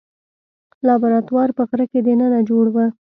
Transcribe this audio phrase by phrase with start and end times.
[0.87, 2.77] لابراتوار په غره کې دننه جوړ و.